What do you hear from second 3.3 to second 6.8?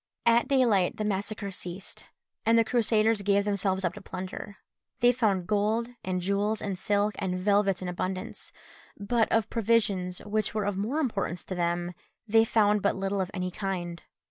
themselves up to plunder. They found gold, and jewels, and